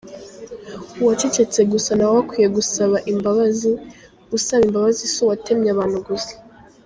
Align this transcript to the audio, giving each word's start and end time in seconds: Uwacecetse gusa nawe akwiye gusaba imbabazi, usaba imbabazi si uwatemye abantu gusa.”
Uwacecetse 1.01 1.59
gusa 1.71 1.91
nawe 1.97 2.17
akwiye 2.23 2.47
gusaba 2.57 2.97
imbabazi, 3.11 3.71
usaba 4.37 4.63
imbabazi 4.67 5.01
si 5.13 5.17
uwatemye 5.23 5.69
abantu 5.75 5.97
gusa.” 6.07 6.33